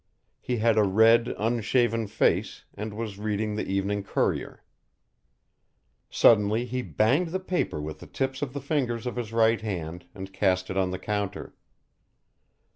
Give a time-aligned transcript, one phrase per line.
[0.39, 4.63] He had a red unshaven face, and was reading the Evening Courier.
[6.09, 10.07] Suddenly he banged the paper with the tips of the fingers of his right hand
[10.15, 11.53] and cast it on the counter.